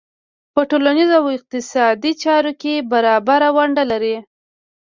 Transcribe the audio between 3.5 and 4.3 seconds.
ونډه لري.